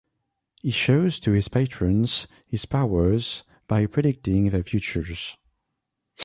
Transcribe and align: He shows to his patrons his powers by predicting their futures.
He 0.63 0.71
shows 0.71 1.19
to 1.19 1.31
his 1.33 1.47
patrons 1.47 2.27
his 2.47 2.65
powers 2.65 3.43
by 3.67 3.85
predicting 3.85 4.49
their 4.49 4.63
futures. 4.63 5.37